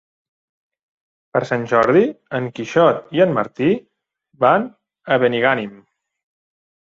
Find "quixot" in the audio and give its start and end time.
2.59-3.13